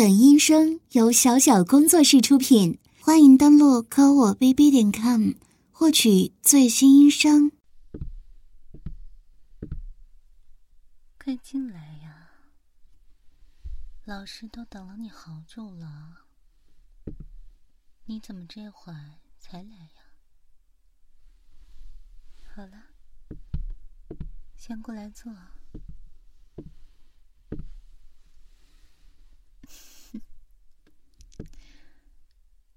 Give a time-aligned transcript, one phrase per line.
[0.00, 5.32] 本音声由小小工作室出品，欢迎登录科我 bb 点 com
[5.70, 7.52] 获取最新音声。
[11.22, 12.30] 快进来呀！
[14.06, 16.24] 老师都等了你好久了，
[18.06, 20.00] 你怎么这会儿才来呀？
[22.56, 22.84] 好了，
[24.56, 25.30] 先过来坐。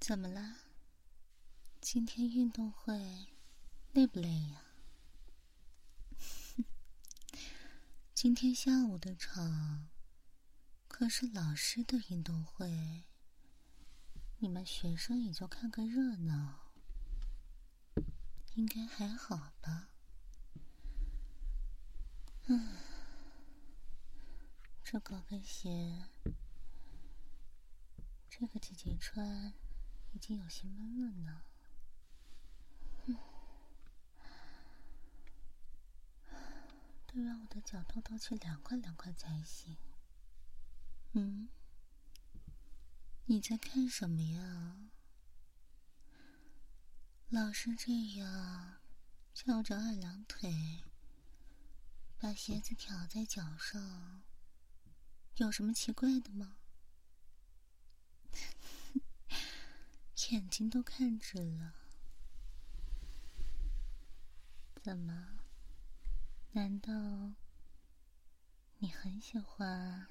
[0.06, 0.58] 怎么了？
[1.80, 3.30] 今天运动会
[3.94, 4.62] 累不累呀？
[8.14, 9.88] 今天下午的场
[10.90, 13.06] 可是老师的运动会，
[14.40, 16.74] 你们学生也就看个热闹，
[18.56, 19.88] 应该还好吧？
[22.48, 22.76] 嗯，
[24.84, 26.04] 这高跟鞋，
[28.30, 29.54] 这个姐姐穿。
[30.14, 31.44] 已经有些闷了
[33.06, 33.20] 呢，
[37.08, 39.76] 得让我的脚透透气、凉快凉快才行。
[41.14, 41.50] 嗯，
[43.26, 44.90] 你在看什么呀？
[47.30, 48.78] 老是这样
[49.34, 50.84] 翘着二郎腿，
[52.20, 54.22] 把鞋子挑在脚上，
[55.36, 56.58] 有什么奇怪的吗？
[60.32, 61.74] 眼睛都看直了，
[64.82, 65.40] 怎么？
[66.54, 67.34] 难道
[68.78, 70.08] 你很喜欢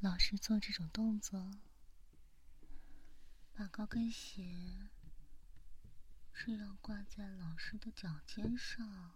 [0.00, 1.50] 老师做这种动作？
[3.54, 4.88] 把高跟鞋
[6.32, 9.12] 这样挂在老师的脚尖上，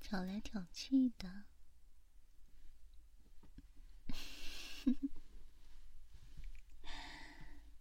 [0.00, 1.44] 挑来挑去的。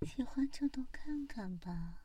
[0.05, 2.03] 喜欢就多看看吧，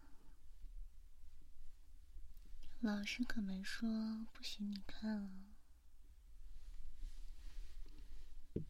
[2.80, 5.56] 老师可没说不许你看啊。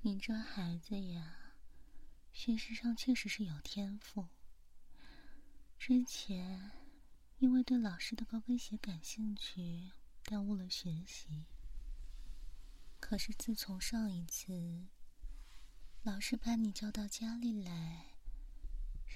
[0.00, 1.54] 你这孩子呀，
[2.32, 4.28] 学习上确实是有天赋。
[5.78, 6.72] 之前
[7.38, 9.92] 因为对老师的高跟鞋感兴趣，
[10.24, 11.46] 耽误了学习。
[12.98, 14.88] 可是自从上一次
[16.02, 18.07] 老师把你叫到家里来。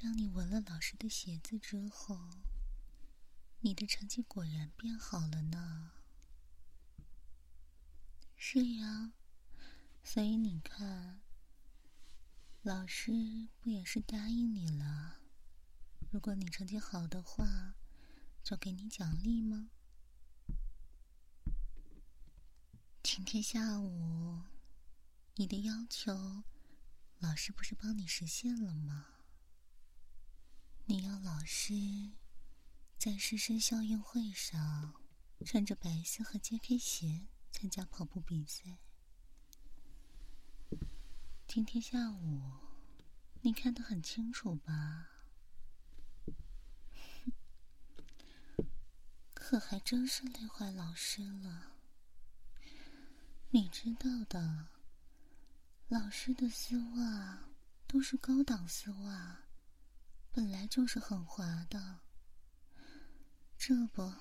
[0.03, 2.29] 让你闻了老师的鞋子之后，
[3.61, 5.93] 你的成绩果然变好了呢。
[8.37, 9.13] 是呀，
[10.03, 11.21] 所以你看，
[12.63, 13.13] 老师
[13.61, 15.21] 不也是答应你了？
[16.11, 17.77] 如果你成绩好的话，
[18.43, 19.71] 就给你奖励吗？
[23.05, 24.43] 今天下午，
[25.37, 26.43] 你的要求，
[27.21, 29.07] 老师不是帮你实现了吗？
[30.87, 31.75] 你要老师
[32.99, 34.95] 在师生校运会上
[35.45, 38.79] 穿着白色和 JK 鞋参加跑步比赛。
[41.47, 42.43] 今天下午
[43.43, 45.09] 你看得很清楚吧？
[49.35, 51.77] 可还真是累坏老师了。
[53.51, 54.69] 你知道的，
[55.89, 57.49] 老师的丝袜
[57.87, 59.39] 都是高档丝袜。
[60.35, 62.01] 本来就是很滑的，
[63.59, 64.15] 这不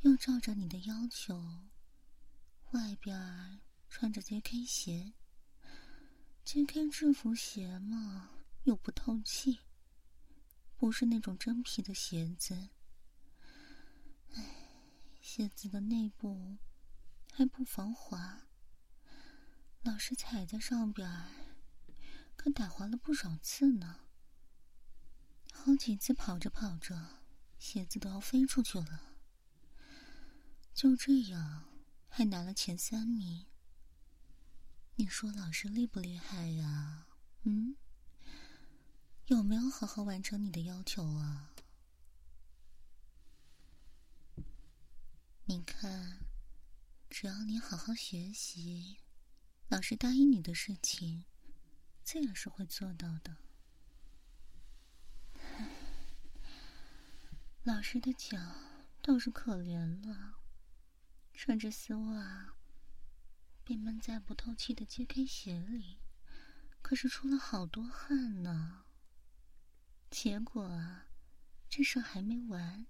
[0.00, 1.68] 又照着你的要求，
[2.70, 5.12] 外边穿着 JK 鞋
[6.46, 8.30] ，JK 制服鞋嘛，
[8.62, 9.60] 又不透气，
[10.78, 12.70] 不是那种真皮的鞋子。
[14.32, 14.42] 唉，
[15.20, 16.56] 鞋子的内部
[17.34, 18.46] 还不防滑，
[19.82, 21.06] 老是踩在上边，
[22.34, 24.06] 可打滑了不少次呢。
[25.62, 27.20] 好几次跑着跑着，
[27.58, 29.18] 鞋子都要飞出去了。
[30.72, 31.64] 就这样，
[32.08, 33.44] 还拿了前三名。
[34.94, 37.06] 你说老师厉不厉害呀？
[37.42, 37.76] 嗯？
[39.26, 41.52] 有没有好好完成你的要求啊？
[45.44, 46.20] 你看，
[47.10, 48.96] 只要你好好学习，
[49.68, 51.26] 老师答应你的事情，
[52.02, 53.36] 自然是会做到的。
[57.62, 58.38] 老师的脚
[59.02, 60.36] 倒是可怜了，
[61.34, 62.54] 穿着丝袜，
[63.62, 65.98] 被闷在不透气的 JK 鞋里，
[66.80, 68.84] 可是出了好多汗呢。
[70.10, 71.08] 结果啊，
[71.68, 72.86] 这事还没完。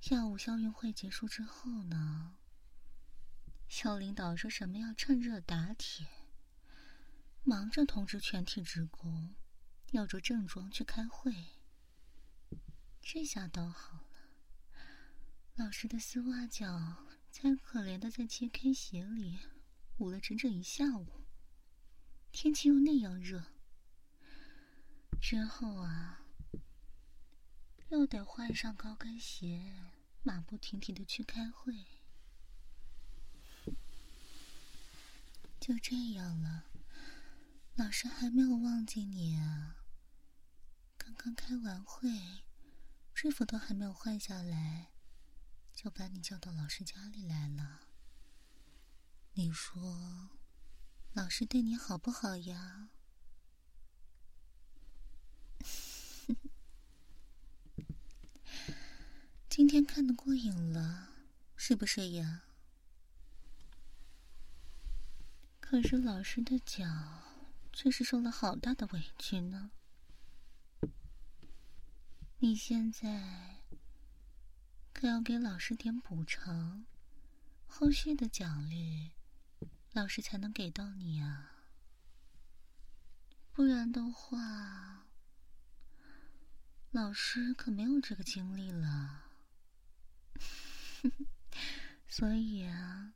[0.00, 2.36] 下午校运会结束之后呢，
[3.68, 6.04] 校领导说什么要趁热打铁，
[7.44, 9.36] 忙着通知全体职工，
[9.92, 11.59] 要着正装去开会。
[13.02, 14.30] 这下倒好了，
[15.56, 19.40] 老师的丝袜脚才可怜的在切开鞋里
[19.98, 21.24] 捂了整整一下午。
[22.30, 23.44] 天气又那样热，
[25.20, 26.24] 之后啊，
[27.88, 29.74] 又得换上高跟鞋，
[30.22, 31.84] 马不停蹄的去开会。
[35.58, 36.66] 就这样了，
[37.74, 39.76] 老师还没有忘记你啊。
[40.96, 42.08] 刚刚开完会，
[43.22, 44.92] 师傅都还没有换下来，
[45.74, 47.80] 就把你叫到老师家里来了。
[49.34, 50.30] 你说，
[51.12, 52.88] 老师对你好不好呀？
[59.50, 61.10] 今天看的过瘾了，
[61.54, 62.44] 是不是呀？
[65.60, 66.86] 可是老师的脚
[67.70, 69.72] 却是受了好大的委屈呢。
[72.42, 73.60] 你现在
[74.94, 76.86] 可要给老师点补偿，
[77.66, 79.12] 后续的奖励
[79.92, 81.52] 老师才能给到你啊。
[83.52, 85.06] 不然的话，
[86.90, 89.26] 老师可没有这个精力了。
[92.08, 93.12] 所以啊。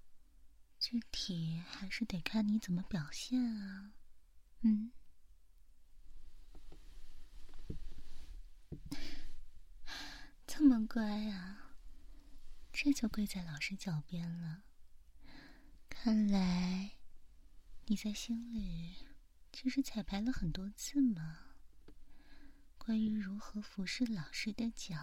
[0.78, 3.92] 具体还是得看你怎么表现啊，
[4.60, 4.92] 嗯，
[10.56, 11.74] 这么乖啊，
[12.72, 14.62] 这就跪在老师脚边了。
[15.88, 16.92] 看来
[17.86, 18.94] 你在心里
[19.50, 21.56] 其实彩排了很多次嘛，
[22.78, 24.94] 关于如何服侍老师的脚，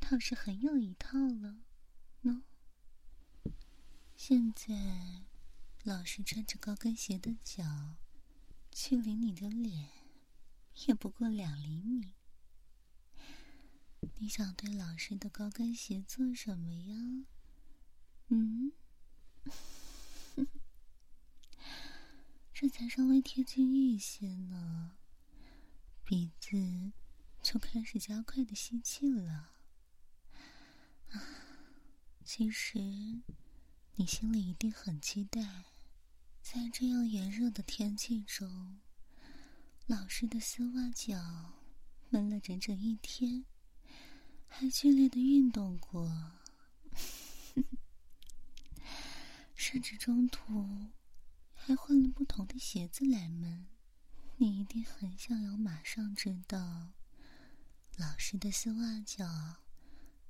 [0.00, 1.58] 倒是很有一套了，
[2.22, 2.40] 喏。
[4.16, 5.26] 现在，
[5.84, 7.96] 老师穿着高跟鞋的脚，
[8.70, 9.90] 距离你的脸
[10.86, 12.14] 也不过两厘米。
[14.18, 17.24] 你想对老师的高跟鞋做什么呀？
[18.28, 18.72] 嗯，
[22.54, 24.96] 这才稍微贴近一些呢，
[26.04, 26.92] 鼻子
[27.42, 29.50] 就开始加快的吸气了。
[31.10, 31.20] 啊，
[32.24, 33.22] 其实。
[33.96, 35.66] 你心里一定很期待，
[36.40, 38.80] 在这样炎热的天气中，
[39.86, 41.52] 老师的丝袜脚
[42.08, 43.44] 闷了整整一天，
[44.54, 46.30] 还剧烈的运动过，
[49.54, 50.88] 甚至中途
[51.54, 53.66] 还换了不同的鞋子来闷。
[54.36, 56.92] 你一定很想要马上知道，
[57.96, 59.24] 老师的丝袜脚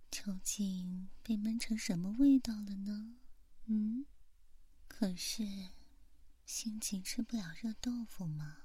[0.08, 3.16] 究竟被闷成什么味道了呢？
[3.66, 4.06] 嗯，
[4.86, 5.70] 可是
[6.46, 8.58] 心急吃不了热豆腐嘛。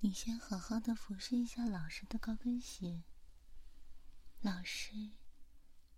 [0.00, 3.04] 你先好好的服侍一下老师的高跟鞋，
[4.40, 5.10] 老师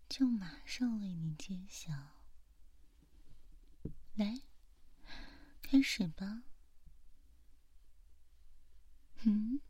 [0.09, 1.93] 就马上为你揭晓。
[4.15, 4.41] 来，
[5.63, 6.43] 开始吧。
[9.23, 9.61] 嗯，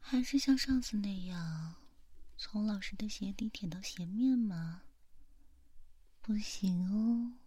[0.00, 1.76] 还是像上次那样，
[2.36, 4.82] 从老师的鞋底舔到鞋面吗？
[6.20, 7.38] 不行哦，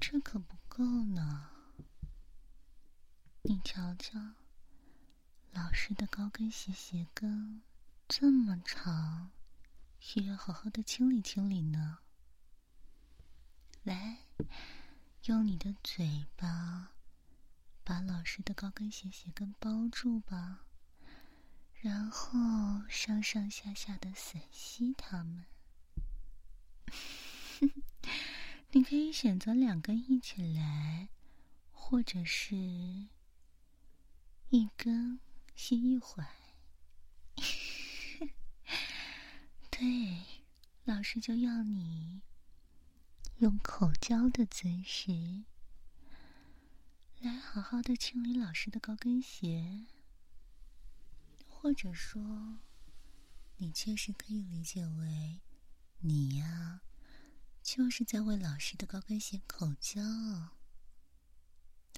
[0.00, 1.50] 这可不够呢。
[3.42, 4.34] 你瞧瞧，
[5.52, 7.62] 老师的高跟鞋鞋跟
[8.08, 9.32] 这么长，
[9.98, 11.98] 需要好好的清理清理呢。
[13.82, 14.18] 来，
[15.24, 16.92] 用你的嘴巴
[17.82, 20.66] 把老师的高跟鞋鞋跟包住吧，
[21.74, 22.28] 然后
[22.88, 25.44] 上上下下的吮吸它们。
[28.70, 31.08] 你可以选择两根一起来，
[31.72, 33.08] 或者是一
[34.76, 35.18] 根
[35.56, 36.45] 吸一会儿。
[39.78, 40.24] 对，
[40.84, 42.22] 老师就要你
[43.40, 45.44] 用口交的姿势
[47.20, 49.84] 来好好的清理老师的高跟鞋，
[51.46, 52.56] 或者说，
[53.58, 55.42] 你确实可以理解为。
[55.98, 56.80] 你呀，
[57.62, 60.00] 就是在为老师的高跟鞋口交。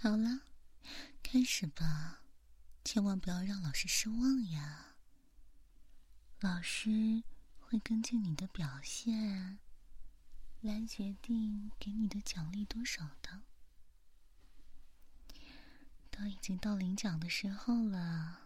[0.02, 0.40] 好了，
[1.22, 2.24] 开始吧，
[2.84, 4.96] 千万不要让老师失望呀。
[6.40, 7.22] 老师
[7.70, 9.58] 会根据你的表现
[10.62, 13.42] 来决定给你的奖励多少的。
[16.10, 18.40] 都已经到领奖的时候了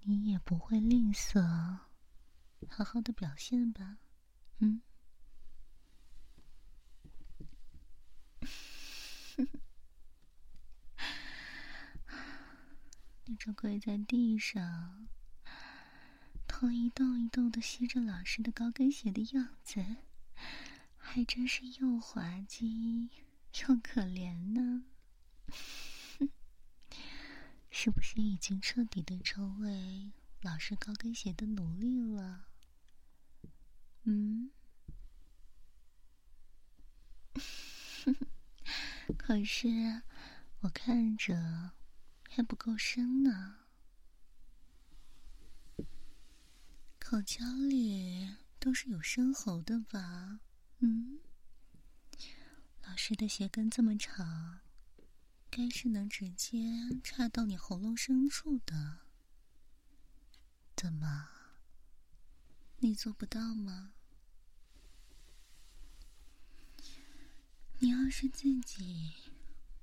[0.00, 1.42] 你也不会吝啬
[2.68, 3.98] 好好的表现吧
[4.60, 4.80] 嗯。
[13.26, 15.06] 你这跪在地上
[16.58, 19.84] 头一动一动的吸着老师的高跟鞋的样子，
[20.96, 23.10] 还真是又滑稽
[23.60, 24.86] 又可怜呢。
[27.68, 32.46] 是不是已经彻底的成为老师高跟鞋的奴隶了？
[34.04, 34.50] 嗯。
[39.18, 39.68] 可是，
[40.60, 41.72] 我看着
[42.30, 43.65] 还不够深呢。
[47.08, 50.40] 口腔里都是有生喉的吧？
[50.80, 51.20] 嗯，
[52.82, 54.58] 老师的鞋跟这么长，
[55.48, 56.58] 该是能直接
[57.04, 59.02] 插到你喉咙深处的。
[60.74, 61.28] 怎么，
[62.78, 63.92] 你做不到吗？
[67.78, 69.12] 你要是自己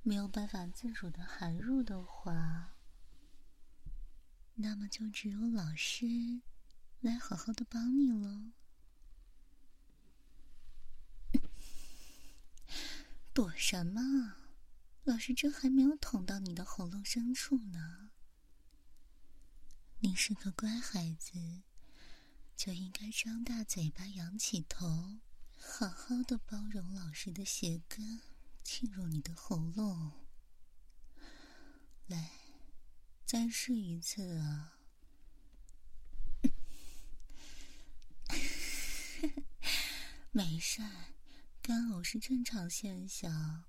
[0.02, 2.74] 没有办法自主的含入的话，
[4.56, 6.42] 那么就只有老师
[7.04, 8.54] 来好好的帮你喽。
[13.34, 14.36] 躲什么？
[15.04, 18.12] 老师这还没有捅到你的喉咙深处呢。
[20.00, 21.64] 你是个乖孩子，
[22.56, 25.20] 就应该张大嘴巴，仰起头。
[25.58, 28.22] 好好的包容老师的鞋跟
[28.64, 30.26] 进入你的喉咙，
[32.08, 32.32] 来，
[33.26, 34.73] 再试一次啊！
[40.36, 40.82] 没事，
[41.62, 43.66] 干呕是正常现象，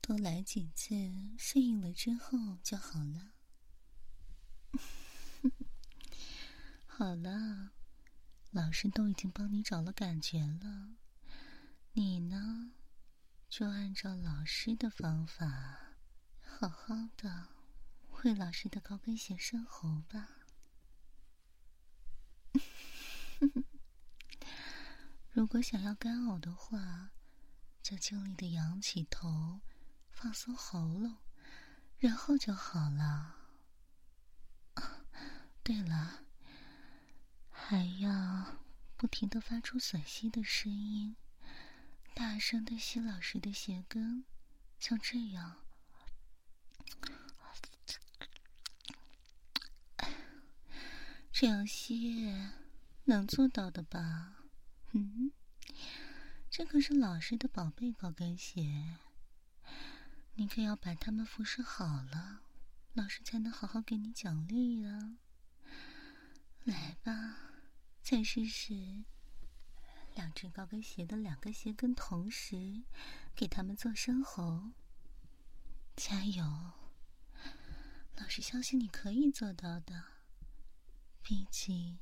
[0.00, 0.96] 多来几次，
[1.38, 3.34] 适应了之后就好了。
[6.88, 7.70] 好了，
[8.50, 10.96] 老师都已经帮你找了感觉了。
[11.92, 12.72] 你呢，
[13.48, 15.94] 就按照老师的方法，
[16.40, 17.46] 好好的
[18.24, 20.37] 为老师的高跟鞋生喉吧。
[25.38, 27.10] 如果想要干呕的话，
[27.80, 29.60] 就尽力的仰起头，
[30.10, 31.16] 放松喉咙，
[31.96, 33.36] 然后就好了。
[35.62, 36.24] 对了，
[37.52, 38.58] 还要
[38.96, 41.14] 不停的发出吮吸的声音。
[42.14, 44.24] 大声的吸老师的鞋跟，
[44.80, 45.58] 像这样，
[51.30, 52.36] 这样吸
[53.04, 54.37] 能做到的吧？
[54.92, 55.32] 嗯，
[56.50, 58.96] 这可是老师的宝贝高跟鞋，
[60.34, 62.40] 你可要把它们服侍好了，
[62.94, 65.16] 老师才能好好给你奖励呀。
[66.64, 67.36] 来吧，
[68.02, 69.04] 再试试。
[70.14, 72.82] 两只高跟鞋的两个鞋跟同时
[73.36, 74.72] 给他们做深喉，
[75.94, 76.44] 加油！
[78.16, 80.04] 老师相信你可以做到的。
[81.22, 81.98] 毕竟，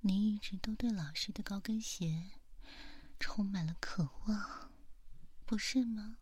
[0.00, 2.30] 你一直都对老师的高跟鞋
[3.18, 4.70] 充满了渴望，
[5.44, 6.18] 不是吗？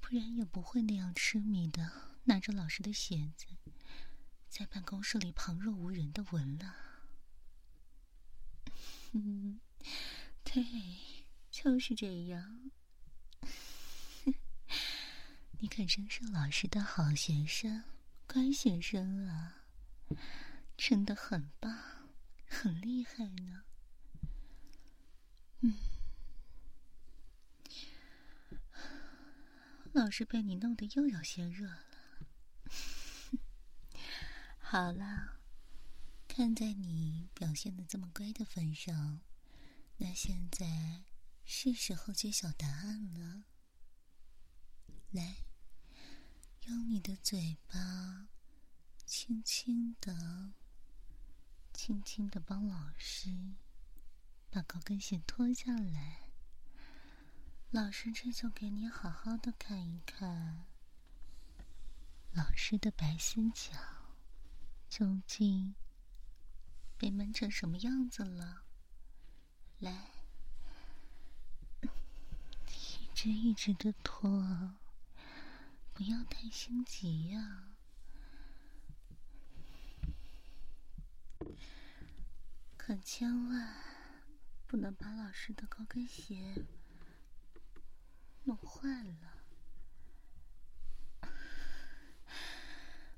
[0.00, 3.46] 不然也不会那样痴迷的拿着老师的鞋子，
[4.48, 6.74] 在办公室里旁若无人的闻了。
[10.42, 10.64] 对，
[11.50, 12.70] 就是这样。
[15.60, 17.84] 你可真是老师的好学生，
[18.26, 19.66] 乖学生啊！
[20.76, 21.99] 真的很棒，
[22.50, 23.64] 很厉害呢。
[25.60, 25.74] 嗯，
[29.92, 31.86] 老师被你弄得又有些热了。
[34.58, 35.40] 好了，
[36.28, 39.22] 看在你表现的这么乖的份上。
[39.98, 41.04] 那现在
[41.44, 43.44] 是时候揭晓答案了。
[45.12, 45.44] 来，
[46.66, 48.28] 用你的嘴巴，
[49.04, 50.54] 轻轻的、
[51.82, 53.30] 轻轻的帮老师
[54.50, 56.28] 把高跟鞋脱下来。
[57.70, 60.66] 老师这就给你好好的看一看，
[62.32, 63.72] 老师的白丝脚
[64.90, 65.74] 究竟
[66.98, 68.64] 被闷成什么样子了。
[69.78, 70.10] 来，
[71.80, 74.76] 一直一直的脱，
[75.94, 77.69] 不要太心急呀。
[82.90, 83.72] 可千万
[84.66, 86.56] 不能把老师的高跟鞋
[88.42, 89.36] 弄坏了。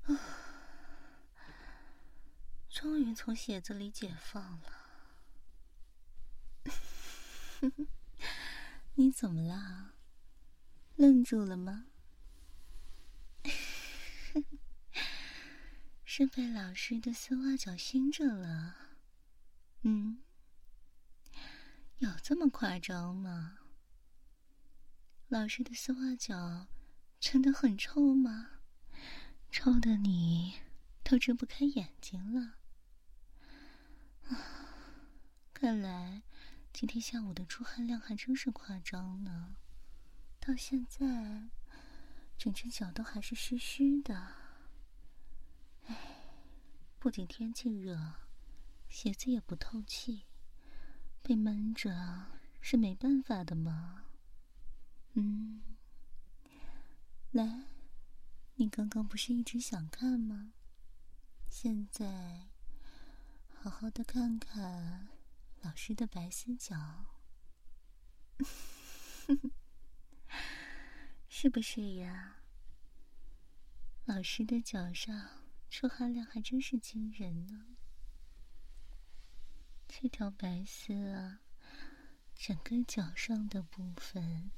[0.03, 0.13] 啊，
[2.69, 4.91] 终于从鞋子里解放了。
[8.93, 9.95] 你怎么了？
[10.97, 11.87] 愣住了吗？
[16.05, 18.82] 是被老师的丝袜脚熏着了？
[19.85, 20.23] 嗯，
[21.97, 23.59] 有这么夸张吗？
[25.27, 26.67] 老师的丝袜脚
[27.19, 28.61] 真的很臭吗？
[29.51, 30.61] 臭的你
[31.03, 32.55] 都睁不开眼睛了。
[34.29, 34.39] 啊，
[35.53, 36.23] 看来
[36.71, 39.57] 今天下午的出汗量还真是夸张呢。
[40.39, 41.49] 到现在，
[42.37, 44.33] 整只脚都还是湿湿的。
[45.87, 45.95] 唉，
[46.99, 48.13] 不仅天气热，
[48.93, 50.27] 鞋子也不透气，
[51.23, 52.27] 被闷着
[52.61, 54.05] 是没办法的嘛。
[55.13, 55.63] 嗯，
[57.31, 57.63] 来，
[58.53, 60.53] 你刚刚不是一直想看吗？
[61.49, 62.49] 现在。
[63.49, 65.09] 好好的看看
[65.61, 67.17] 老师的白丝脚，
[71.27, 72.43] 是不是呀？
[74.05, 77.72] 老师的脚上出汗量还真是惊人呢。
[79.87, 81.39] 这条白丝啊，
[82.35, 84.51] 整个脚上的部分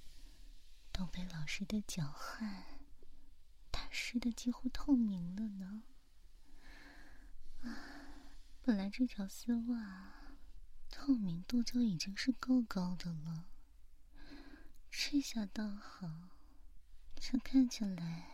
[0.92, 2.66] 都被老师的脚汗
[3.70, 5.84] 打湿的几乎透明了呢。
[7.62, 7.94] 啊！
[8.62, 10.14] 本来这条丝袜
[10.90, 13.46] 透明度就已经是够高的了，
[14.90, 16.30] 这下倒好，
[17.16, 18.30] 这看起来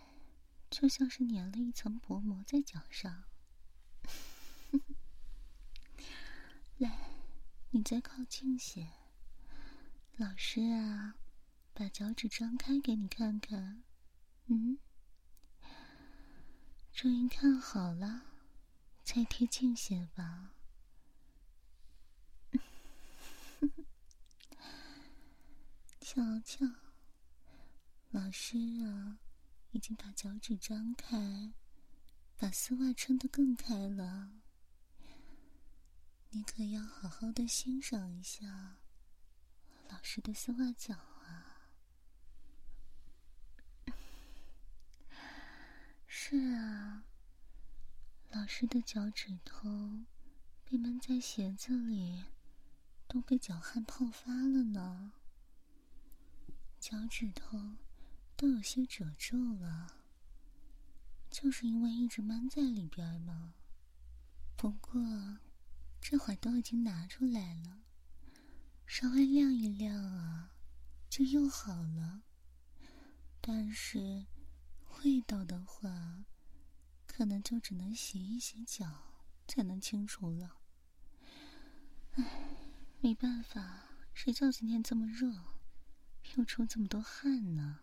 [0.70, 3.26] 就像是粘了一层薄膜在脚上。
[6.82, 6.90] 来，
[7.70, 8.90] 你再靠近些，
[10.18, 11.16] 老师啊，
[11.76, 13.84] 把脚趾张开给你看看。
[14.48, 14.80] 嗯，
[16.92, 18.24] 终于看好了。
[19.04, 20.56] 再贴近些吧，
[26.02, 26.66] 瞧瞧，
[28.10, 28.58] 老师
[28.88, 29.20] 啊，
[29.70, 31.54] 已经把脚趾张开，
[32.38, 34.41] 把丝袜撑得更开了。
[36.34, 38.78] 你可要好好的欣赏一下
[39.90, 41.68] 老师的丝袜脚啊！
[46.08, 47.04] 是啊。
[48.30, 50.06] 老师的脚趾头
[50.64, 52.24] 被闷在鞋子里，
[53.10, 55.12] 都被脚汗泡发了呢。
[56.80, 57.76] 脚趾头
[58.38, 59.98] 都有些褶皱了，
[61.30, 63.54] 就是因为一直闷在里边嘛。
[64.56, 65.02] 不过
[66.02, 67.84] 这会儿都已经拿出来了，
[68.86, 70.52] 稍微晾一晾啊，
[71.10, 72.24] 就又好了。
[73.40, 74.26] 但是
[75.04, 76.26] 味道的话……
[77.14, 80.62] 可能就只能洗一洗脚才能清除了。
[82.14, 82.24] 唉，
[83.02, 85.30] 没办法，谁叫今天这么热，
[86.36, 87.82] 又出这么多汗呢？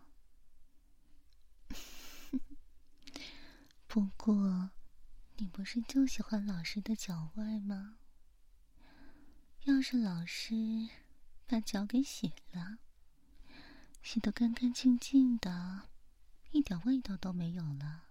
[3.87, 4.71] 不过，
[5.37, 7.99] 你不是就喜欢老师的脚味吗？
[9.69, 10.55] 要是老师
[11.47, 12.79] 把脚给洗了，
[14.03, 15.91] 洗得干干净净的，
[16.53, 18.05] 一点味道都没有了。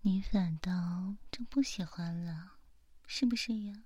[0.00, 2.54] 你反倒就不喜欢了，
[3.06, 3.84] 是不是呀？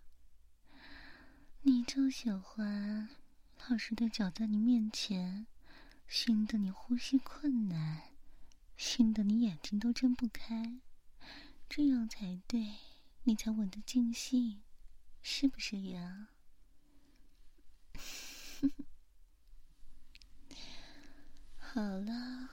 [1.61, 3.11] 你就喜欢
[3.68, 5.46] 老师的脚在你面前，
[6.08, 8.00] 熏得你呼吸困难，
[8.78, 10.80] 熏得你眼睛都睁不开，
[11.68, 12.76] 这样才对，
[13.24, 14.62] 你才闻得尽兴，
[15.20, 16.28] 是不是呀？
[21.59, 22.49] 好了，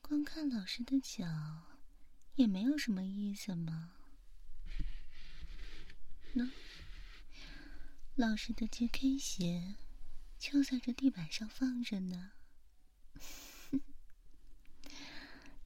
[0.00, 1.26] 光看老师的脚。
[2.36, 3.92] 也没有什么意思嘛。
[6.32, 6.48] 那
[8.14, 9.74] 老师的 JK 鞋
[10.38, 12.32] 就在这地板上放着呢。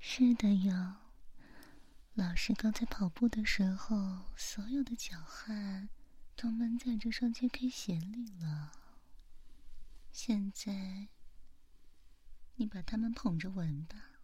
[0.00, 0.96] 是的哟，
[2.14, 5.88] 老师刚才跑步的时候，所有的脚汗
[6.36, 8.70] 都闷在这双 JK 鞋里了。
[10.12, 11.08] 现在，
[12.56, 14.20] 你把它们捧着闻吧。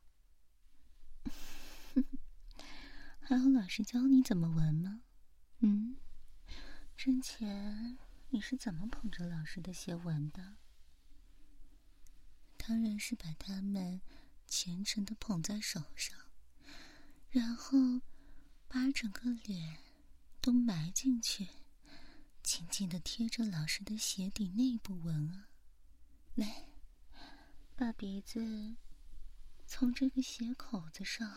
[3.18, 5.00] 还有老师教你怎么闻吗？
[5.60, 5.96] 嗯，
[6.96, 7.96] 之前
[8.28, 10.56] 你是怎么捧着老师的鞋闻的？
[12.58, 14.02] 当然是把它们
[14.46, 16.18] 虔诚的捧在手上，
[17.30, 18.02] 然后
[18.68, 19.78] 把整个脸
[20.42, 21.48] 都埋进去，
[22.42, 25.48] 紧紧的贴着老师的鞋底内部闻啊，
[26.34, 26.66] 来，
[27.76, 28.74] 把鼻子
[29.66, 31.32] 从这个鞋口子上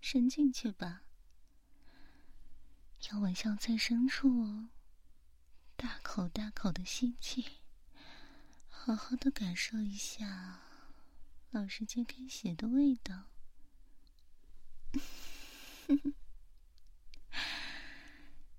[0.00, 1.02] 伸进去吧，
[3.10, 4.68] 要闻向最深处哦。
[5.76, 7.44] 大口大口的吸气，
[8.68, 10.60] 好好的感受一下
[11.50, 13.24] 老师揭开鞋的味道。
[15.88, 16.14] 哼哼，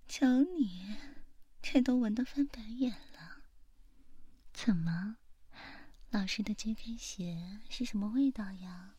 [0.07, 0.97] 瞧你。
[1.81, 3.43] 都闻得翻白眼了。
[4.53, 5.17] 怎么，
[6.09, 8.95] 老师的 JK 鞋是什么味道呀？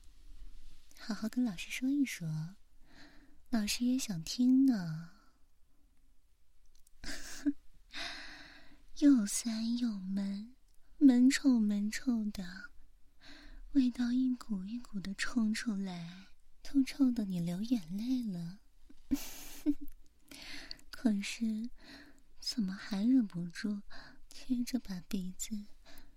[0.98, 2.56] 好好跟老师说一说，
[3.50, 5.10] 老师也想听呢。
[8.98, 10.54] 又酸又闷，
[10.98, 12.70] 闷臭闷臭的，
[13.72, 16.26] 味道一股一股的冲出来，
[16.62, 18.58] 都臭的你流眼泪了。
[20.90, 21.70] 可是，
[22.50, 23.82] 怎么还忍不住，
[24.30, 25.66] 贴着把鼻子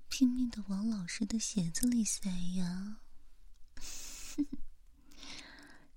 [0.08, 3.02] 拼命的往老师的鞋子里塞呀？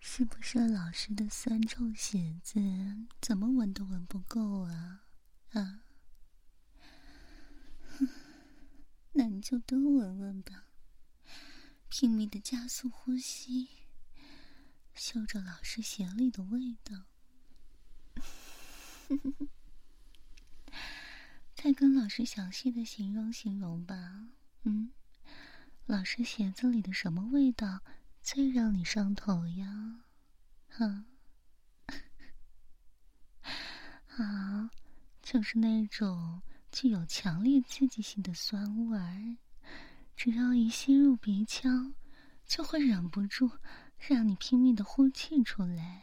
[0.01, 2.59] 是不是老师的酸臭鞋子
[3.21, 5.05] 怎么闻都闻不够啊？
[5.53, 5.85] 啊？
[9.15, 10.65] 那你就多闻闻吧，
[11.89, 13.69] 拼命的加速呼吸，
[14.97, 17.05] 嗅着老师鞋里的味道。
[21.65, 24.29] 再跟老师详细的形容形容吧。
[24.65, 24.91] 嗯，
[25.87, 27.81] 老师鞋子里的什么味道
[28.21, 30.05] 最让你上头呀？
[30.77, 31.07] 啊，
[34.05, 34.69] 好，
[35.23, 39.39] 就是那种具有强烈刺激性的酸味儿，
[40.15, 41.95] 只要一吸入鼻腔，
[42.45, 43.51] 就会忍不住
[43.97, 46.03] 让你拼命的呼气出来。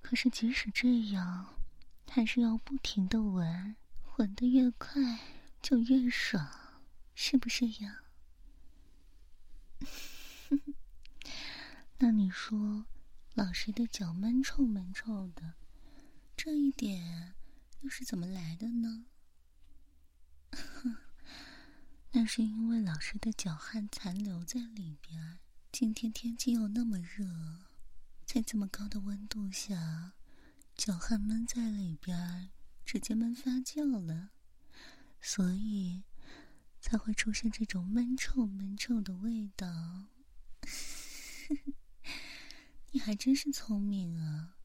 [0.00, 1.56] 可是即使这样，
[2.08, 3.76] 还是要不停的闻，
[4.22, 5.18] 滚的越快
[5.60, 6.48] 就越爽，
[7.12, 8.04] 是不是呀？
[11.98, 12.86] 那你说？
[13.34, 15.54] 老师的脚闷臭闷臭的，
[16.36, 17.34] 这一点
[17.80, 19.06] 又是怎么来的呢？
[22.12, 25.40] 那是因为老师的脚汗残留在里边。
[25.72, 27.64] 今天天气又那么热，
[28.24, 30.12] 在这么高的温度下，
[30.76, 32.50] 脚汗闷在里边，
[32.92, 34.32] 直接闷发酵了，
[35.18, 36.02] 所以
[36.78, 40.08] 才会出现这种闷臭闷臭的味道。
[42.92, 44.58] 你还真是聪明啊，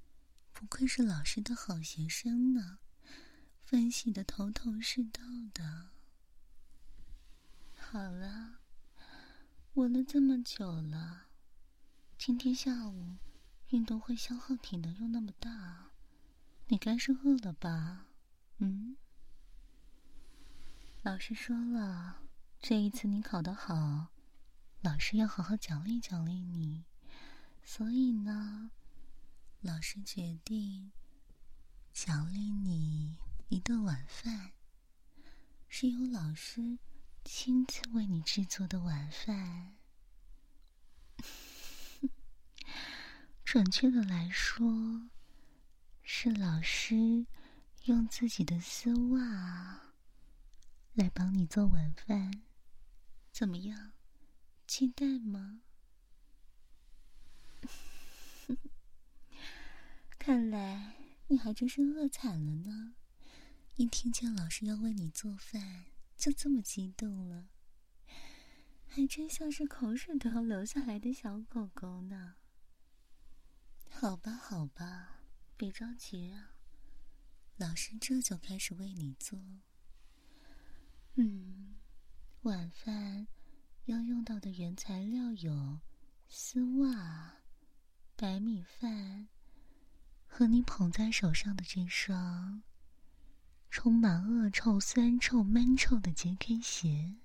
[0.52, 2.80] 不愧是老师的好学生呢，
[3.64, 5.22] 分析的头头是道
[5.54, 5.92] 的。
[7.78, 8.58] 好了，
[9.76, 11.28] 闻了这么久了，
[12.18, 13.16] 今天下午
[13.70, 15.92] 运动会消耗体能又那么大，
[16.68, 18.07] 你该是饿了吧？
[18.60, 18.98] 嗯，
[21.04, 22.24] 老师说了，
[22.60, 24.08] 这一次你考得好，
[24.82, 26.86] 老师要好好奖励奖励你。
[27.64, 28.72] 所以呢，
[29.62, 30.92] 老师决定
[31.94, 33.18] 奖励你
[33.50, 34.54] 一顿晚饭，
[35.68, 36.80] 是由老师
[37.24, 39.76] 亲自为你制作的晚饭。
[43.46, 45.10] 准确的来说，
[46.02, 47.28] 是老师
[47.88, 49.94] 用自己的丝袜
[50.94, 52.44] 来帮你做晚饭，
[53.32, 53.94] 怎么样？
[54.68, 55.62] 期待吗？
[60.20, 60.96] 看来
[61.28, 62.96] 你还真是饿惨了呢！
[63.78, 65.86] 一听见老师要为你做饭，
[66.18, 67.48] 就这么激动了，
[68.86, 72.36] 还真像是口水都要流下来的小狗狗呢。
[73.90, 75.22] 好吧，好吧，
[75.56, 76.57] 别着急啊，
[77.58, 79.40] 老师这就开始为你做。
[81.16, 81.76] 嗯，
[82.44, 83.28] 晚饭
[83.86, 85.80] 要用到的原材料有
[86.28, 87.34] 丝袜。
[88.16, 89.28] 白米饭
[90.26, 92.64] 和你捧在手上的这双
[93.70, 97.18] 充满恶臭、酸臭、闷臭的 JK 鞋。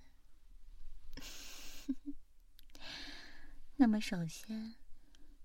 [3.77, 4.75] 那么，首先，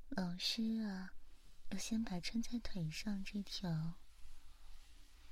[0.09, 1.13] 老师啊，
[1.69, 3.97] 要先把穿在腿上这条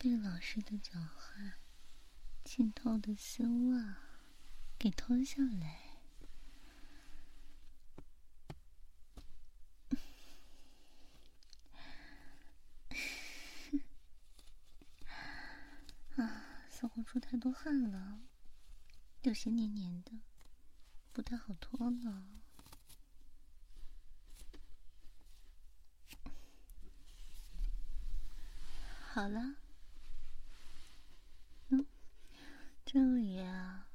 [0.05, 1.55] 被老师的脚汗
[2.43, 3.97] 浸透的丝袜
[4.77, 5.97] 给脱下来。
[16.69, 18.19] 似乎出太多汗了，
[19.23, 20.11] 有些黏黏的，
[21.11, 22.27] 不太好脱了。
[29.11, 29.55] 好了，
[31.69, 31.85] 嗯，
[32.95, 33.89] 这里啊，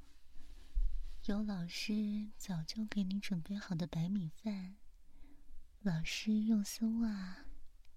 [1.24, 4.76] 有老师早就给你准备好的白米饭，
[5.80, 7.46] 老师用丝袜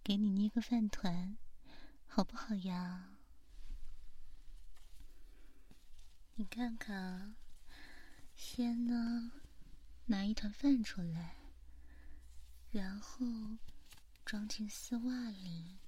[0.02, 1.36] 给你捏个饭团，
[2.08, 3.18] 好不好呀？
[6.36, 7.36] 你看看，
[8.34, 9.34] 先呢，
[10.06, 11.36] 拿一团饭出来，
[12.72, 13.26] 然后
[14.24, 15.80] 装进丝袜里，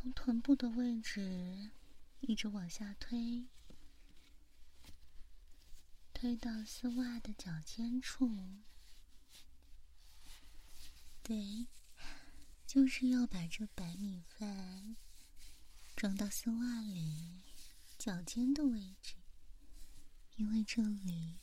[0.00, 1.72] 从臀部的位置
[2.20, 3.48] 一直往下推，
[6.14, 8.62] 推到丝袜的脚尖处。
[11.20, 11.66] 对，
[12.64, 14.94] 就是要把这白米饭
[15.96, 17.42] 装到丝袜里
[17.98, 19.16] 脚尖的位置，
[20.36, 21.40] 因为这里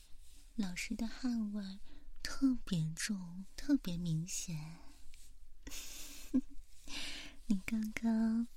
[0.56, 1.80] 老师的汗味
[2.24, 4.85] 特别重，特别明显。
[7.48, 8.48] 你刚刚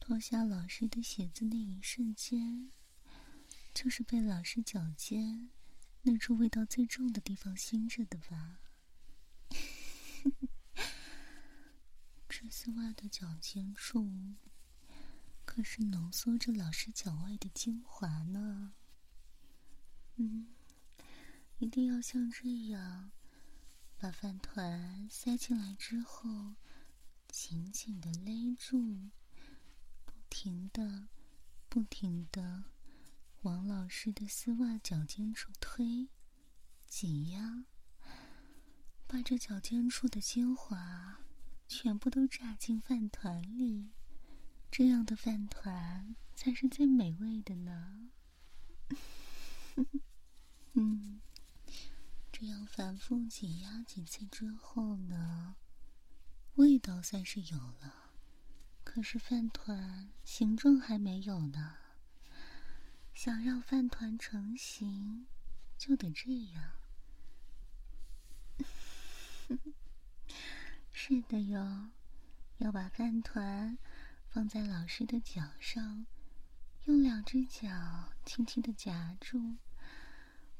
[0.00, 2.72] 脱下老师的鞋子那一瞬间，
[3.72, 5.48] 就是被老师脚尖
[6.02, 8.58] 那处味道最重的地方熏着的吧？
[12.28, 14.34] 这丝袜的脚尖处，
[15.44, 18.72] 可是浓缩着老师脚外的精华呢。
[20.16, 20.48] 嗯，
[21.58, 23.12] 一定要像这样，
[23.96, 26.56] 把饭团塞进来之后。
[27.32, 29.08] 紧紧的勒住，
[30.04, 31.08] 不停的、
[31.66, 32.64] 不停的
[33.40, 36.10] 往老师的丝袜脚尖处推、
[36.86, 37.64] 挤压，
[39.06, 41.24] 把这脚尖处的精华
[41.66, 43.88] 全部都榨进饭团里，
[44.70, 48.10] 这样的饭团才是最美味的呢。
[50.74, 51.22] 嗯，
[52.30, 55.56] 这样反复挤压几次之后呢？
[56.56, 58.10] 味道算是有了，
[58.84, 61.76] 可是饭团形状还没有呢。
[63.14, 65.26] 想让饭团成型，
[65.78, 66.72] 就得这样。
[70.92, 71.90] 是的哟，
[72.58, 73.78] 要把饭团
[74.28, 76.06] 放在老师的脚上，
[76.84, 79.56] 用两只脚轻轻的夹住，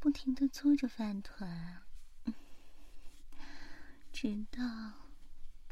[0.01, 1.83] 不停的搓着饭团，
[4.11, 5.02] 直到。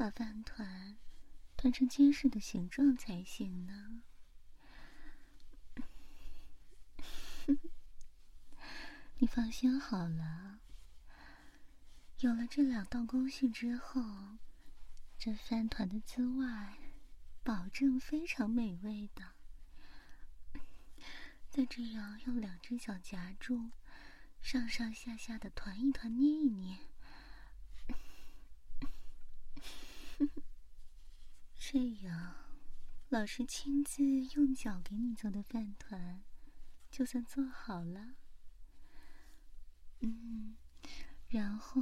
[0.01, 0.97] 把饭团
[1.59, 4.01] 团成结实的形状才行呢。
[9.19, 10.61] 你放心好了，
[12.21, 14.39] 有了这两道工序之后，
[15.19, 16.47] 这饭团的滋味
[17.45, 19.33] 保证非常美味的。
[21.51, 23.73] 再这样用两只脚夹住，
[24.41, 26.90] 上上下下的团一团，捏一捏。
[31.73, 32.35] 这样，
[33.11, 36.21] 老师亲自用脚给你做的饭团，
[36.91, 38.17] 就算做好了。
[40.01, 40.57] 嗯，
[41.29, 41.81] 然后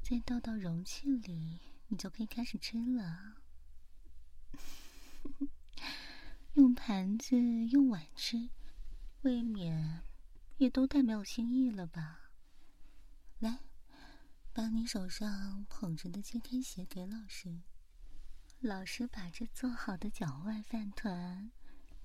[0.00, 3.42] 再倒到容器里，你就可以开始吃了。
[6.54, 8.48] 用盘子、用碗吃，
[9.20, 10.02] 未免
[10.56, 12.30] 也都太没有新意了吧？
[13.38, 13.58] 来，
[14.54, 17.60] 把你手上捧着的揭开鞋给老师。
[18.60, 21.50] 老师把这做好的脚外饭团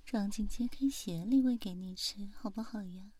[0.06, 3.12] 装进揭开鞋里喂给你吃，好不好呀？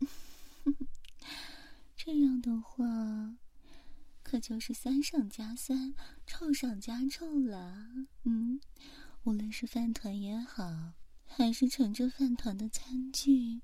[1.96, 3.36] 这样的话，
[4.24, 5.94] 可就是三上加三，
[6.26, 8.08] 臭上加臭了。
[8.24, 8.60] 嗯，
[9.22, 10.94] 无论是饭团也好，
[11.24, 13.60] 还是盛着饭团的餐具，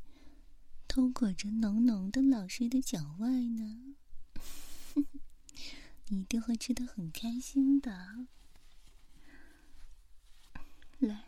[0.87, 3.97] 都裹着浓浓的老师的脚外呢。
[6.07, 8.29] 你一定会吃的很开心的。
[11.01, 11.25] 来，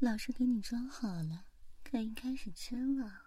[0.00, 1.44] 老师给你装好了，
[1.84, 3.22] 可以开始吃了。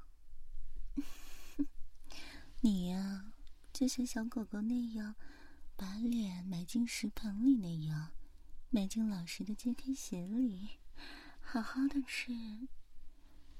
[2.59, 3.31] 你呀，
[3.71, 5.15] 就像小狗狗那样，
[5.77, 8.11] 把脸埋进食盆里那样，
[8.69, 10.71] 埋进老师的揭开鞋里，
[11.39, 12.33] 好好的吃，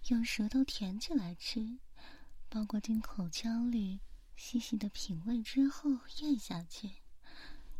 [0.10, 1.78] 用舌头舔起来吃，
[2.50, 4.02] 包裹进口腔里，
[4.36, 6.96] 细细的品味之后咽下去，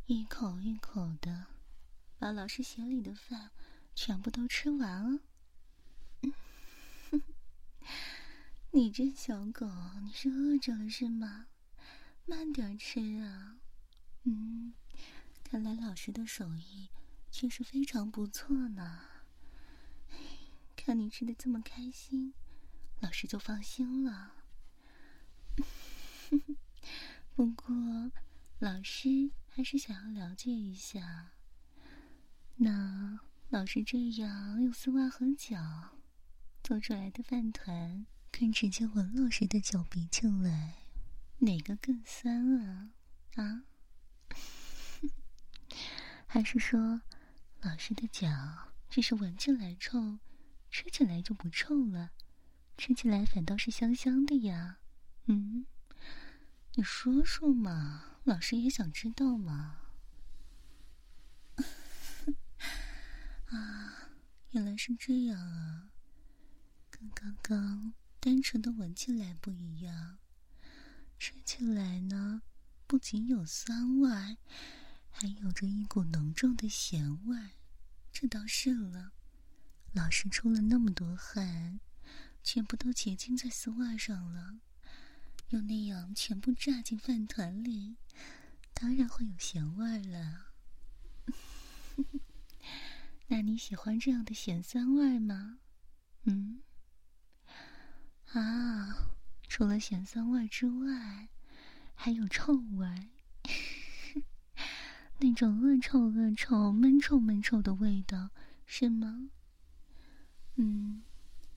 [0.06, 1.48] 一口一口的，
[2.18, 3.52] 把老师鞋里的饭。
[4.02, 5.20] 全部都吃完了，
[8.72, 9.70] 你这小狗，
[10.02, 11.48] 你是饿着了是吗？
[12.26, 13.58] 慢点吃啊！
[14.24, 14.74] 嗯，
[15.44, 16.88] 看来老师的手艺
[17.30, 19.02] 确实非常不错呢。
[20.78, 22.34] 看你吃的这么开心，
[23.02, 24.46] 老师就放心了。
[27.36, 27.76] 不过，
[28.60, 31.32] 老师还是想要了解一下，
[32.56, 33.20] 那。
[33.50, 35.98] 老是这样用丝袜和脚
[36.62, 40.76] 做出来的饭团，跟直接闻老师的脚鼻进来，
[41.40, 42.92] 哪个更酸啊？
[43.38, 43.64] 啊？
[46.28, 47.02] 还是说
[47.62, 48.30] 老师的脚
[48.88, 50.20] 只是闻起来臭，
[50.70, 52.12] 吃起来就不臭了？
[52.78, 54.78] 吃起来反倒是香香的呀？
[55.26, 55.66] 嗯？
[56.76, 59.78] 你说说嘛，老师也想知道嘛。
[63.50, 64.12] 啊，
[64.52, 65.90] 原来是这样啊！
[66.92, 70.20] 跟刚刚单纯的闻起来不一样，
[71.18, 72.44] 吃起来呢，
[72.86, 74.38] 不仅有酸味，
[75.10, 77.38] 还有着一股浓重的咸味。
[78.12, 79.14] 这倒是了，
[79.94, 81.80] 老师出了那么多汗，
[82.44, 84.60] 全部都结晶在丝袜上了，
[85.50, 87.98] 又那样全部炸进饭团里，
[88.76, 90.54] 当然会有咸味了。
[93.32, 95.60] 那你喜欢这样的咸酸味吗？
[96.24, 96.62] 嗯，
[98.34, 99.14] 啊，
[99.48, 101.30] 除了咸酸味之外，
[101.94, 103.10] 还有臭味，
[105.20, 108.32] 那种恶臭恶臭、闷臭闷臭的味道，
[108.66, 109.30] 是吗？
[110.56, 111.04] 嗯，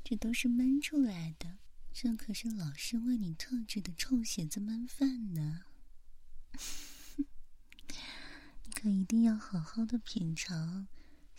[0.04, 1.56] 这都是闷出来的，
[1.90, 5.62] 这可是老师为你特制的臭鞋子焖饭呢。
[8.64, 10.86] 你可一定要好好的品尝。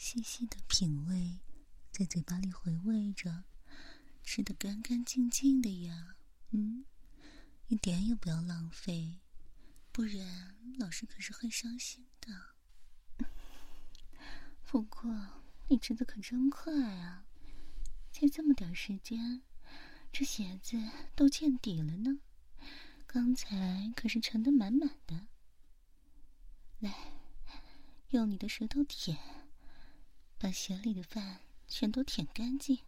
[0.04, 1.40] 细细的品味，
[1.90, 3.46] 在嘴巴里回味着，
[4.22, 6.18] 吃的干干净净的呀，
[6.52, 6.84] 嗯，
[7.68, 9.22] 一点也不要浪费，
[9.94, 13.28] 不然老师可是会伤心的。
[14.68, 15.10] 不过
[15.70, 17.26] 你吃的可真快啊，
[18.12, 19.42] 才这么点时间，
[20.12, 20.78] 这鞋子
[21.16, 22.20] 都见底了呢，
[23.08, 25.28] 刚才可是盛的满满的。
[26.80, 27.14] 来，
[28.10, 29.43] 用你的舌头舔。
[30.44, 32.80] 把鞋里的饭全都舔干净，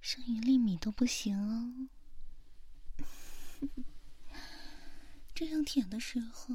[0.00, 1.88] 剩一粒米都不行哦。
[5.34, 6.54] 这样舔的时候，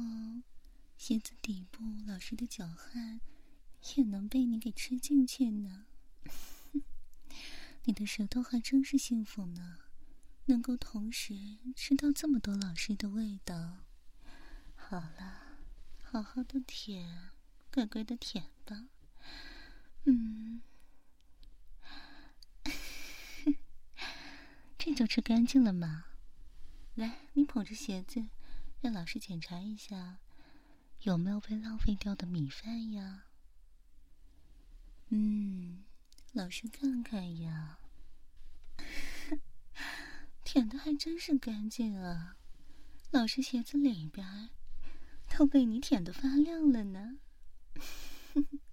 [0.96, 3.20] 鞋子底部老师的脚汗
[3.96, 5.84] 也能被你给吃进去呢。
[7.84, 9.76] 你的舌头还真是幸福呢，
[10.46, 13.84] 能够同时吃到这么多老师的味道。
[14.74, 15.58] 好了，
[16.02, 17.28] 好好的舔，
[17.70, 18.86] 乖乖的舔吧。
[20.10, 20.62] 嗯，
[24.78, 26.06] 这就吃干净了吗？
[26.94, 28.26] 来，你捧着鞋子，
[28.80, 30.16] 让老师检查一下，
[31.02, 33.26] 有没有被浪费掉的米饭呀？
[35.10, 35.84] 嗯，
[36.32, 37.78] 老师看看呀，
[40.42, 42.38] 舔的还真是干净啊！
[43.10, 44.48] 老师鞋子里边
[45.28, 47.18] 都被你舔的发亮了呢。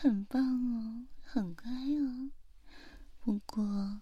[0.00, 0.40] 很棒
[0.76, 2.30] 哦，很乖哦。
[3.18, 4.00] 不过，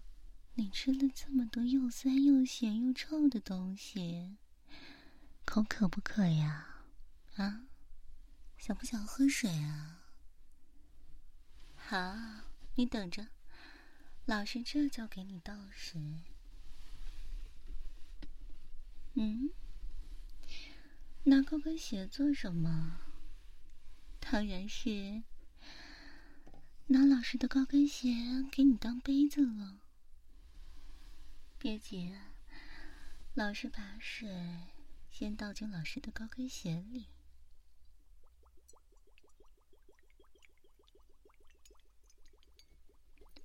[0.53, 4.37] 你吃了这么多又酸又咸又臭的东西，
[5.43, 6.83] 口渴不渴呀？
[7.37, 7.65] 啊，
[8.59, 10.03] 想不想喝水啊？
[11.75, 12.15] 好，
[12.75, 13.29] 你等着，
[14.27, 15.99] 老师这就给你倒水。
[19.15, 19.49] 嗯，
[21.23, 22.99] 拿高跟鞋做什么？
[24.19, 25.23] 当然是。
[26.89, 28.09] 拿老师的高跟鞋
[28.49, 29.81] 给你当杯子了，
[31.59, 32.15] 别急，
[33.33, 34.29] 老师把水
[35.09, 37.07] 先倒进老师的高跟鞋里，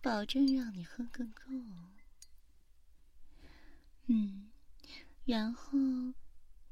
[0.00, 1.42] 保证让你喝个够。
[4.06, 4.52] 嗯，
[5.24, 5.78] 然后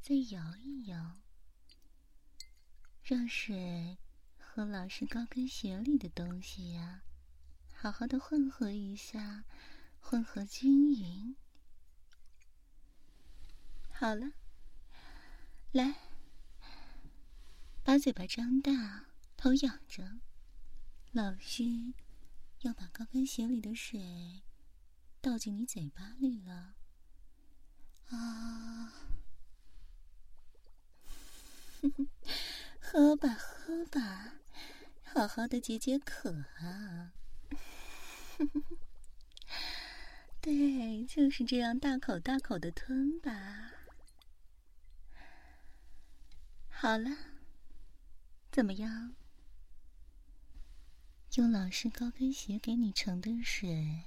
[0.00, 1.18] 再摇一摇，
[3.02, 3.98] 让水。
[4.52, 7.02] 和老师高跟鞋里的东西呀，
[7.72, 9.44] 好好的混合一下，
[10.00, 11.36] 混合均匀。
[13.92, 14.32] 好了，
[15.70, 15.94] 来，
[17.84, 19.04] 把嘴巴张大，
[19.36, 20.18] 头仰着，
[21.12, 21.94] 老师
[22.62, 24.42] 要把高跟鞋里的水
[25.20, 26.74] 倒进你嘴巴里了。
[28.08, 28.92] 啊，
[31.80, 32.08] 哼 哼
[32.92, 34.32] 喝吧，喝吧。
[35.04, 37.12] 好好的解解渴啊！
[40.42, 43.70] 对，就是这样大口大口的吞吧。
[46.68, 47.16] 好了，
[48.50, 49.14] 怎么样？
[51.36, 54.06] 用老师高跟鞋给你盛的水，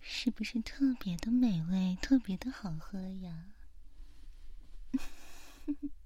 [0.00, 3.52] 是不是特别的美味，特别的好喝呀？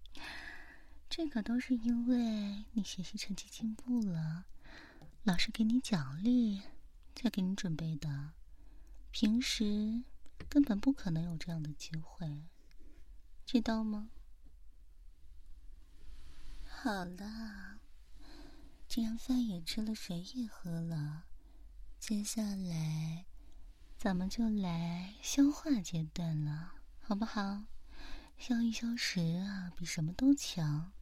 [1.11, 4.47] 这可都是因为你学习成绩进步了，
[5.25, 6.63] 老师给你奖励，
[7.15, 8.33] 才给你准备的。
[9.11, 10.05] 平时
[10.49, 12.45] 根本不可能有这样的机会，
[13.45, 14.11] 知道吗？
[16.69, 17.81] 好了，
[18.87, 21.25] 既然饭也吃了，水也喝了，
[21.99, 23.25] 接下来
[23.97, 27.65] 咱们就来消化阶段了，好不好？
[28.37, 30.93] 消一消食啊，比什么都强。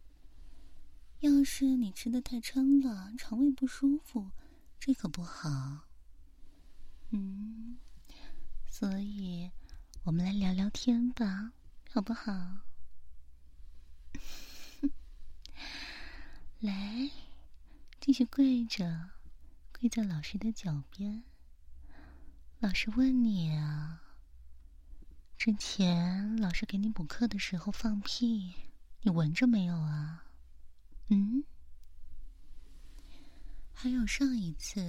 [1.26, 4.30] 要是你吃的太撑了，肠胃不舒服，
[4.78, 5.88] 这可不好。
[7.10, 7.78] 嗯，
[8.64, 9.50] 所以
[10.04, 11.50] 我们来聊聊天吧，
[11.90, 12.60] 好不好？
[16.60, 17.10] 来，
[18.00, 19.10] 继续跪着，
[19.72, 21.24] 跪在老师的脚边。
[22.60, 24.00] 老师问你啊，
[25.36, 28.54] 之前老师给你补课的时候放屁，
[29.02, 30.22] 你闻着没有啊？
[31.08, 31.44] 嗯？
[33.72, 34.80] 还有上一次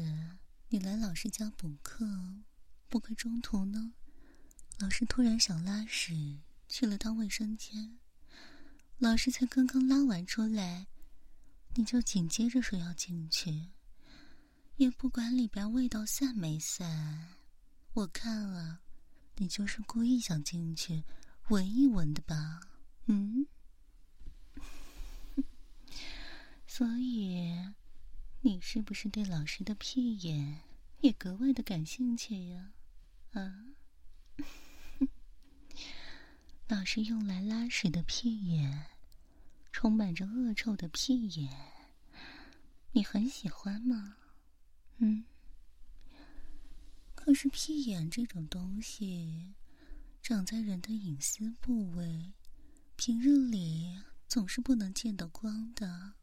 [0.70, 2.06] 你来老师家补课，
[2.88, 3.94] 补课中途呢，
[4.80, 8.00] 老师突然想拉屎，去了趟卫生间，
[8.98, 10.88] 老师才刚刚拉完出来。
[11.76, 13.70] 你就紧接着说要进去，
[14.78, 17.36] 也不管里边味道散没散。
[17.94, 18.82] 我看啊，
[19.36, 21.04] 你就是故意想进去
[21.50, 22.62] 闻一闻的吧？
[23.06, 23.46] 嗯。
[26.78, 27.74] 所以，
[28.42, 30.62] 你是不是对老师的屁眼
[31.00, 32.72] 也格外的感兴趣呀？
[33.32, 33.66] 啊？
[36.70, 38.86] 老师用来拉屎的屁眼。
[39.72, 41.50] 充满着恶臭的屁眼，
[42.92, 44.18] 你很喜欢吗？
[44.98, 45.26] 嗯。
[47.16, 49.56] 可是屁眼这种东西，
[50.22, 52.34] 长在人的隐私部位，
[52.96, 56.14] 平日里总是不能见到光的，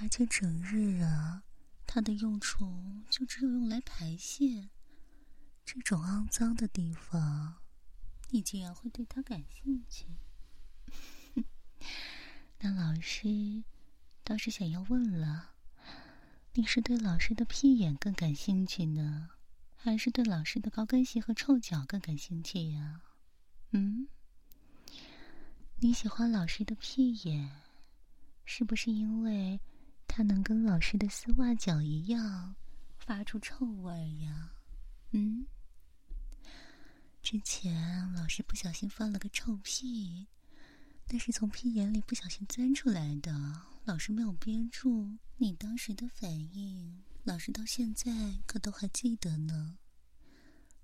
[0.00, 1.44] 而且整日啊，
[1.86, 4.70] 它的用处就只有用来排泄。
[5.64, 7.56] 这种肮脏的地方，
[8.30, 10.06] 你竟然会对它感兴趣？
[12.60, 13.62] 那老师
[14.24, 15.54] 倒是想要问了，
[16.54, 19.30] 你是对老师的屁眼更感兴趣呢，
[19.76, 23.02] 还是对老师的高跟鞋和臭脚更感兴趣呀？
[23.72, 24.08] 嗯，
[25.76, 27.50] 你喜欢老师的屁眼，
[28.44, 29.60] 是不是因为
[30.12, 32.56] 它能跟老师的丝袜脚一样
[32.98, 34.50] 发出臭味呀？
[35.12, 35.46] 嗯，
[37.22, 40.26] 之前老师不小心放了个臭屁。
[41.06, 43.32] 那是从屁眼里不小心钻出来的，
[43.84, 45.16] 老师没有憋住。
[45.36, 48.10] 你当时的反应，老师到现在
[48.46, 49.78] 可都还记得呢。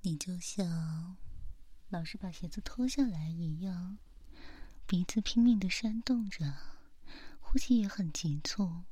[0.03, 1.17] 你就像
[1.89, 3.99] 老师把鞋子脱下来一样，
[4.87, 6.55] 鼻子拼命的扇动着，
[7.41, 8.85] 呼吸也很急促，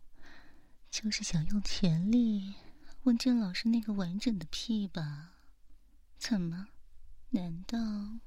[0.94, 2.54] 就是想用全力
[3.02, 5.32] 闻见老师那个完整的屁吧？
[6.18, 6.68] 怎么？
[7.30, 8.20] 难道？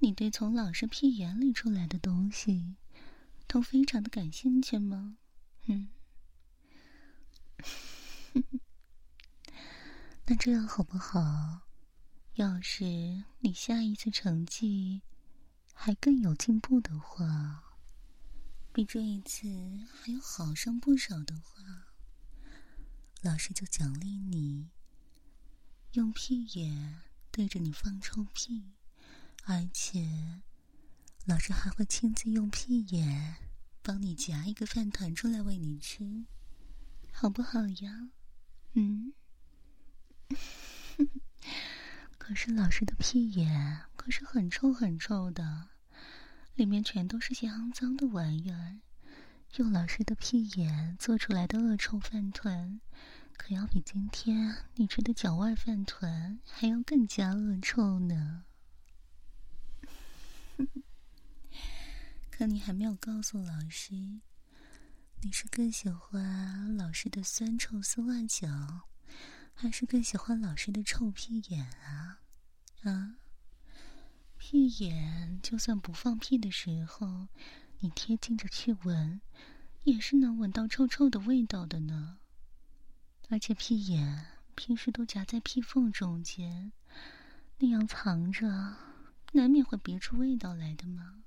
[0.00, 2.76] 你对从老师屁眼里出来的东西，
[3.46, 5.16] 都非常的感兴趣吗？
[5.66, 5.88] 嗯，
[10.26, 11.62] 那这样好不好？
[12.34, 12.84] 要是
[13.38, 15.00] 你下一次成绩
[15.72, 17.78] 还更有进步的话，
[18.74, 19.48] 比这一次
[19.90, 21.62] 还要好上不少的话，
[23.22, 24.70] 老师就奖励你
[25.92, 28.72] 用屁眼对着你放臭屁。
[29.44, 30.40] 而且，
[31.24, 33.36] 老师还会亲自用屁眼
[33.82, 36.24] 帮你夹一个饭团出来喂你吃，
[37.12, 38.10] 好不好呀？
[38.74, 39.12] 嗯。
[42.18, 45.70] 可是老师的屁眼可是很臭很臭的，
[46.54, 48.80] 里面全都是些肮脏的玩意儿。
[49.56, 52.80] 用老师的屁眼做出来的恶臭饭团，
[53.36, 58.44] 可要比今天你吃的脚味饭团还要更加恶臭呢。
[62.30, 63.92] 可你还没有告诉老师，
[65.22, 68.88] 你是更喜欢老师的酸臭丝袜脚，
[69.52, 72.20] 还是更喜欢老师的臭屁眼啊？
[72.84, 73.16] 啊，
[74.38, 77.26] 屁眼就算不放屁的时候，
[77.80, 79.20] 你贴近着去闻，
[79.84, 82.18] 也是能闻到臭臭的味道的呢。
[83.30, 86.72] 而且屁眼平时都夹在屁缝中间，
[87.58, 88.76] 那样藏着。
[89.32, 91.22] 难免会别出味道来的嘛？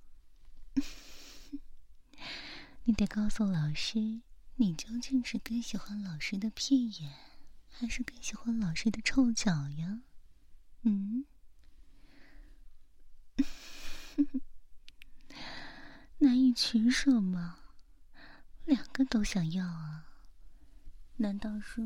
[2.84, 4.22] 你得告诉老师，
[4.58, 7.14] 你究竟是更喜欢老师的屁眼，
[7.72, 10.01] 还是更喜欢老师的臭脚呀？
[10.82, 11.26] 嗯？
[16.24, 17.60] 难以取舍吗？
[18.64, 20.08] 两个都想要啊？
[21.18, 21.84] 难道说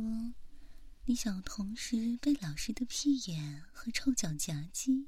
[1.06, 5.08] 你想同时被老师的屁眼和臭脚夹击？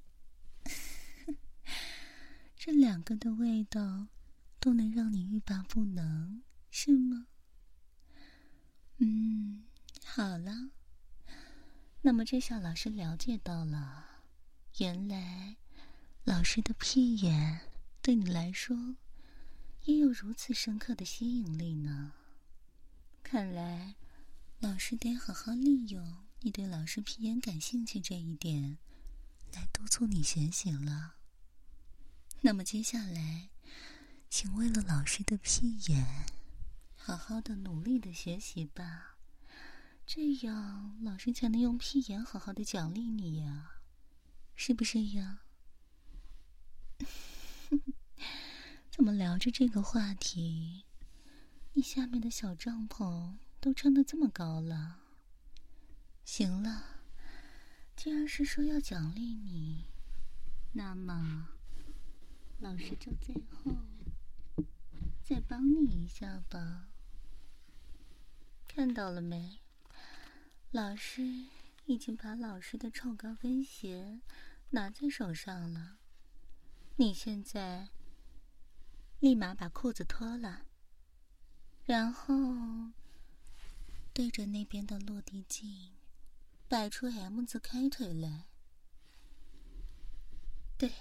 [2.57, 4.07] 这两个的味道
[4.59, 7.27] 都能让你欲罢不能，是吗？
[8.97, 9.63] 嗯，
[10.03, 10.71] 好了。
[12.01, 14.23] 那么这下老师了解到了，
[14.79, 15.55] 原来
[16.23, 17.59] 老师的屁眼
[18.01, 18.95] 对你来说
[19.89, 22.13] 也有如此深刻的吸引力呢。
[23.23, 23.95] 看来
[24.59, 28.77] 老师得好好利用你对老师屁眼感兴趣这一点，
[29.51, 31.15] 来督促你学习了。
[32.41, 33.49] 那么接下来，
[34.29, 36.05] 请为了老师的屁眼，
[36.95, 39.17] 好好的努力的学习吧。
[40.05, 43.71] 这样，老师才能用屁眼好好的奖励你呀，
[44.55, 45.39] 是不是呀？
[48.99, 50.83] 怎么聊着这个话题，
[51.71, 54.99] 你下面的小帐篷都撑得这么高了？
[56.25, 56.83] 行了，
[57.95, 59.85] 既然是说要奖励你，
[60.73, 61.47] 那么
[62.59, 63.73] 老师就最后
[65.23, 66.89] 再帮你一下吧。
[68.67, 69.61] 看到了没？
[70.71, 71.45] 老师
[71.85, 74.19] 已经把老师的臭高跟鞋
[74.71, 75.99] 拿在手上了。
[76.97, 77.87] 你现在
[79.19, 80.65] 立马把裤子脱了，
[81.85, 82.33] 然后
[84.13, 85.91] 对着那边的落地镜
[86.67, 88.45] 摆出 M 字开腿来。
[90.77, 90.93] 对，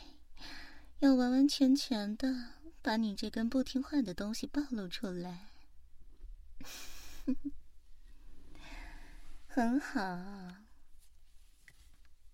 [0.99, 5.51] 要完完全全的把你这根不听话的东西暴露出来。
[9.47, 10.57] 很好，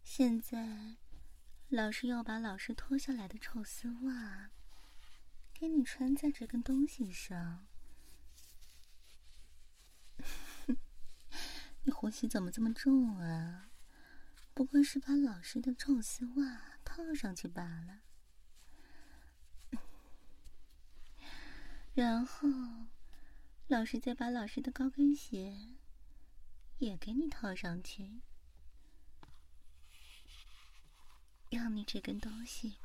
[0.03, 0.97] 现在。
[1.71, 4.51] 老师要把老师脱下来的臭丝袜
[5.55, 7.67] 给你穿在这根东西上。
[11.85, 13.71] 你呼吸怎么这么重啊？
[14.53, 18.03] 不过是把老师的臭丝袜套上去罢了。
[21.95, 22.49] 然后，
[23.69, 25.75] 老师再把老师的高跟鞋
[26.79, 28.21] 也给你套上去。
[31.51, 32.79] 让你这根东西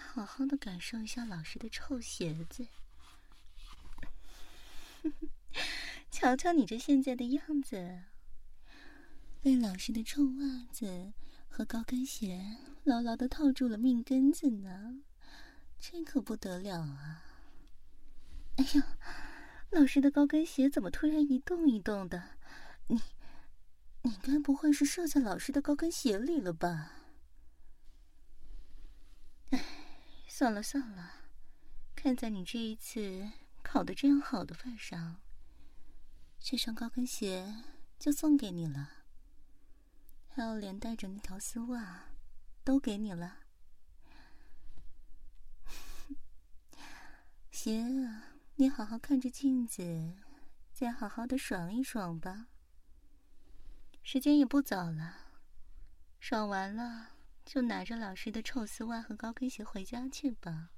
[0.00, 2.66] 好好的感受一下老师的臭鞋子，
[6.10, 8.02] 瞧瞧你这现在的样子，
[9.40, 11.12] 被老师的臭袜子
[11.48, 15.02] 和高跟鞋牢牢的套住了命根子呢，
[15.78, 17.24] 这可不得了啊！
[18.56, 18.98] 哎呀，
[19.70, 22.36] 老师的高跟鞋怎么突然一动一动的？
[22.88, 23.00] 你，
[24.02, 26.96] 你该不会是射在老师的高跟鞋里了吧？
[29.50, 29.64] 唉，
[30.40, 31.26] 算了算了，
[31.94, 33.30] 看在你这一次
[33.62, 35.20] 考的这样好的份上，
[36.38, 37.62] 这双高跟鞋
[37.98, 38.88] 就送给你了，
[40.30, 42.06] 还有连带着那条丝袜，
[42.64, 43.40] 都给你了。
[47.52, 48.22] 行，
[48.54, 50.16] 你好好看着镜子，
[50.72, 52.46] 再好好的爽一爽吧。
[54.02, 55.16] 时间也不早了，
[56.18, 57.10] 爽完了。
[57.50, 60.70] 就拿着老师的臭丝袜和高跟鞋回家去吧。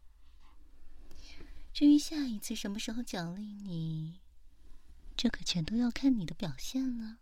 [1.71, 4.23] 至于下一次什么时候奖励你，
[5.15, 7.19] 这可全都要看你的表现了。